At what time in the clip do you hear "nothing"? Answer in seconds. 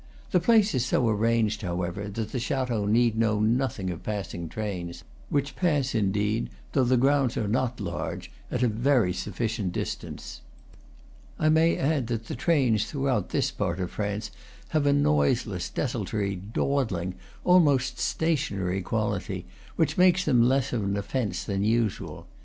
3.39-3.91